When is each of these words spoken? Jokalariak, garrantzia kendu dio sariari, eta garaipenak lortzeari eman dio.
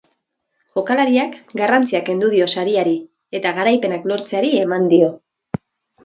Jokalariak, 0.77 1.35
garrantzia 1.59 1.99
kendu 2.07 2.29
dio 2.35 2.47
sariari, 2.61 2.93
eta 3.41 3.51
garaipenak 3.59 4.07
lortzeari 4.13 4.49
eman 4.63 4.89
dio. 4.95 5.11